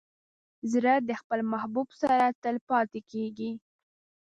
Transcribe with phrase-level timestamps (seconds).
[0.71, 3.51] زړه د خپل محبوب سره تل پاتې کېږي.